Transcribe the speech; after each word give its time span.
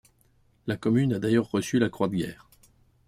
La 0.65 0.77
commune 0.77 1.13
a 1.13 1.19
d'ailleurs 1.19 1.51
reçu 1.51 1.77
la 1.77 1.89
croix 1.89 2.07
de 2.07 2.15
guerre. 2.15 2.49